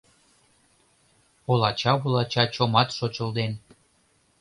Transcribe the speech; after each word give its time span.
Олача-вулача 1.51 2.43
чомат 2.53 2.89
шочылден. 2.97 3.51